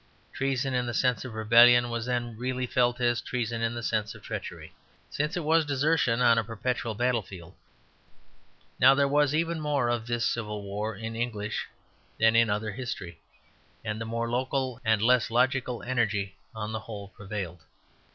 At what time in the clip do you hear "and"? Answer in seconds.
13.85-14.01, 14.83-15.03